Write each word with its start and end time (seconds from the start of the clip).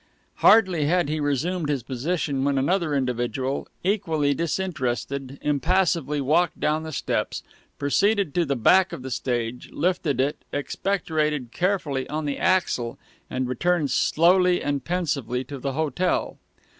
Hardly 0.37 0.85
had 0.85 1.09
he 1.09 1.19
resumed 1.19 1.69
his 1.69 1.83
position 1.83 2.43
when 2.43 2.57
another 2.57 2.95
individual, 2.95 3.67
equally 3.83 4.33
disinterested, 4.33 5.37
impassively 5.43 6.19
walked 6.19 6.59
down 6.59 6.81
the 6.81 6.91
steps, 6.91 7.43
proceeded 7.77 8.33
to 8.33 8.43
the 8.43 8.55
back 8.55 8.93
of 8.93 9.03
the 9.03 9.11
stage, 9.11 9.69
lifted 9.71 10.19
it, 10.19 10.43
expectorated 10.51 11.51
carefully 11.51 12.09
on 12.09 12.25
the 12.25 12.39
axle, 12.39 12.97
and 13.29 13.47
returned 13.47 13.91
slowly 13.91 14.59
and 14.59 14.83
pensively 14.85 15.43
to 15.43 15.59
the 15.59 15.73
hotel. 15.73 16.39